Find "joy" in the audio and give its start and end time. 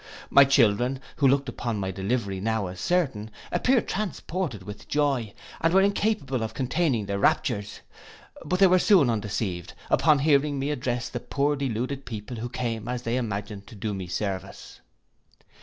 4.87-5.31